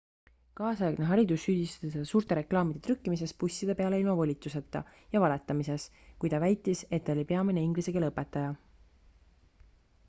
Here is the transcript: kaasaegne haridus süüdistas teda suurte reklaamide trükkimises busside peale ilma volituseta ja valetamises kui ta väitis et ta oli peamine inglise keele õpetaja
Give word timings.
kaasaegne 0.59 1.09
haridus 1.09 1.43
süüdistas 1.47 1.91
teda 1.95 2.05
suurte 2.11 2.37
reklaamide 2.39 2.81
trükkimises 2.87 3.33
busside 3.43 3.75
peale 3.83 3.99
ilma 4.05 4.15
volituseta 4.21 4.83
ja 5.17 5.23
valetamises 5.25 5.85
kui 6.25 6.33
ta 6.37 6.43
väitis 6.47 6.83
et 6.99 7.07
ta 7.11 7.17
oli 7.17 7.29
peamine 7.35 7.67
inglise 7.69 7.97
keele 7.99 8.13
õpetaja 8.17 8.51